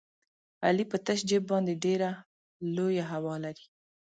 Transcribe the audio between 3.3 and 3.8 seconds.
لري.